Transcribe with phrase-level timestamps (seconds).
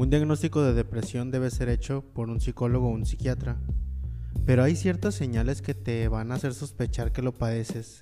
[0.00, 3.58] Un diagnóstico de depresión debe ser hecho por un psicólogo o un psiquiatra,
[4.46, 7.98] pero hay ciertas señales que te van a hacer sospechar que lo padeces.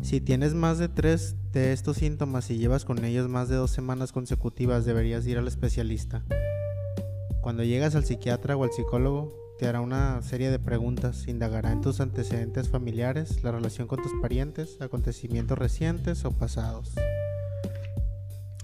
[0.00, 3.70] Si tienes más de tres de estos síntomas y llevas con ellos más de dos
[3.70, 6.24] semanas consecutivas, deberías ir al especialista.
[7.42, 11.82] Cuando llegas al psiquiatra o al psicólogo, te hará una serie de preguntas, indagará en
[11.82, 16.94] tus antecedentes familiares, la relación con tus parientes, acontecimientos recientes o pasados.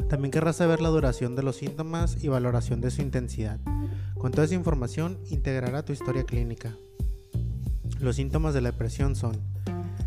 [0.08, 3.60] También querrás saber la duración de los síntomas y valoración de su intensidad.
[4.18, 6.76] Con toda esa información integrará tu historia clínica.
[8.00, 9.40] Los síntomas de la depresión son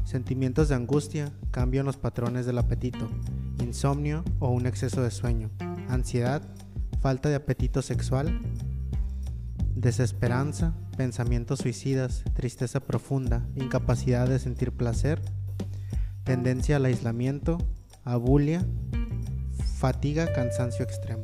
[0.03, 3.09] sentimientos de angustia, cambio en los patrones del apetito,
[3.61, 5.49] insomnio o un exceso de sueño,
[5.89, 6.41] ansiedad,
[7.01, 8.39] falta de apetito sexual,
[9.75, 15.21] desesperanza, pensamientos suicidas, tristeza profunda, incapacidad de sentir placer,
[16.23, 17.57] tendencia al aislamiento,
[18.03, 18.65] abulia,
[19.77, 21.23] fatiga, cansancio extremo.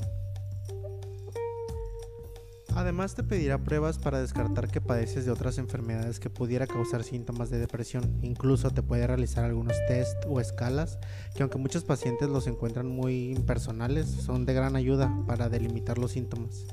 [2.75, 7.49] Además te pedirá pruebas para descartar que padeces de otras enfermedades que pudiera causar síntomas
[7.49, 8.19] de depresión.
[8.21, 10.99] Incluso te puede realizar algunos test o escalas
[11.35, 16.11] que aunque muchos pacientes los encuentran muy impersonales, son de gran ayuda para delimitar los
[16.11, 16.65] síntomas.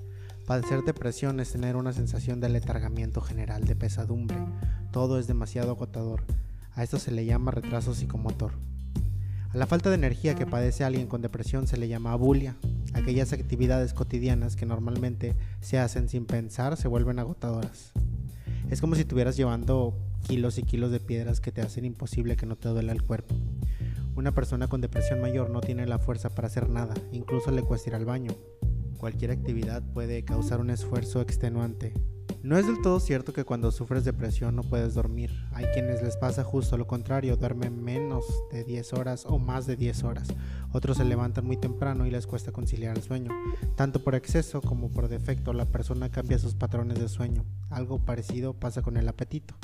[0.46, 4.36] Padecer depresión es tener una sensación de letargamiento general, de pesadumbre.
[4.90, 6.24] Todo es demasiado agotador.
[6.74, 8.52] A esto se le llama retraso psicomotor.
[9.52, 12.54] A la falta de energía que padece alguien con depresión se le llama abulia.
[12.94, 17.92] Aquellas actividades cotidianas que normalmente se hacen sin pensar se vuelven agotadoras.
[18.70, 19.98] Es como si estuvieras llevando
[20.28, 23.34] kilos y kilos de piedras que te hacen imposible que no te duela el cuerpo.
[24.14, 27.90] Una persona con depresión mayor no tiene la fuerza para hacer nada, incluso le cuesta
[27.90, 28.30] ir al baño.
[28.98, 31.92] Cualquier actividad puede causar un esfuerzo extenuante,
[32.42, 35.30] no es del todo cierto que cuando sufres depresión no puedes dormir.
[35.52, 39.76] Hay quienes les pasa justo lo contrario, duermen menos de 10 horas o más de
[39.76, 40.28] 10 horas.
[40.72, 43.30] Otros se levantan muy temprano y les cuesta conciliar el sueño.
[43.76, 47.44] Tanto por exceso como por defecto, la persona cambia sus patrones de sueño.
[47.68, 49.54] Algo parecido pasa con el apetito.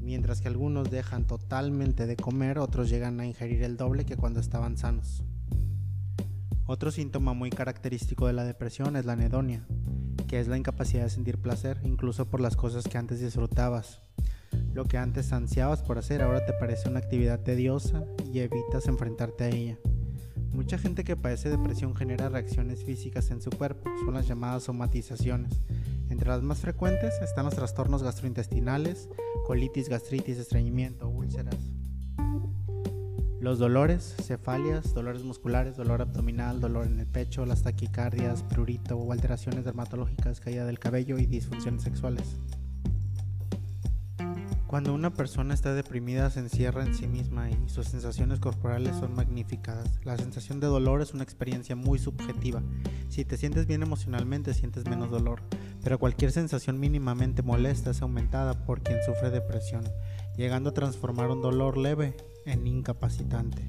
[0.00, 4.40] Mientras que algunos dejan totalmente de comer, otros llegan a ingerir el doble que cuando
[4.40, 5.24] estaban sanos.
[6.66, 9.66] Otro síntoma muy característico de la depresión es la anedonia
[10.26, 14.02] que es la incapacidad de sentir placer, incluso por las cosas que antes disfrutabas.
[14.74, 19.44] Lo que antes ansiabas por hacer ahora te parece una actividad tediosa y evitas enfrentarte
[19.44, 19.78] a ella.
[20.52, 25.60] Mucha gente que padece depresión genera reacciones físicas en su cuerpo, son las llamadas somatizaciones.
[26.08, 29.08] Entre las más frecuentes están los trastornos gastrointestinales,
[29.46, 31.75] colitis, gastritis, estreñimiento, úlceras.
[33.40, 39.12] Los dolores, cefalias, dolores musculares, dolor abdominal, dolor en el pecho, las taquicardias, prurito o
[39.12, 42.38] alteraciones dermatológicas, caída del cabello y disfunciones sexuales.
[44.66, 49.14] Cuando una persona está deprimida se encierra en sí misma y sus sensaciones corporales son
[49.14, 50.00] magnificadas.
[50.04, 52.62] La sensación de dolor es una experiencia muy subjetiva.
[53.08, 55.40] Si te sientes bien emocionalmente sientes menos dolor,
[55.84, 59.84] pero cualquier sensación mínimamente molesta es aumentada por quien sufre depresión,
[60.36, 63.66] llegando a transformar un dolor leve en incapacitante.